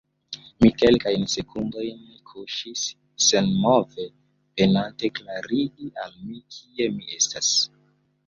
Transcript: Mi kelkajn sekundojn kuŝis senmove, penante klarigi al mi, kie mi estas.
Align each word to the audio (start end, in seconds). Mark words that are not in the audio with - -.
Mi 0.61 0.69
kelkajn 0.83 1.25
sekundojn 1.33 1.99
kuŝis 2.29 2.85
senmove, 3.25 4.07
penante 4.61 5.13
klarigi 5.19 5.91
al 6.05 6.17
mi, 6.23 6.41
kie 6.57 6.89
mi 6.97 7.07
estas. 7.21 7.53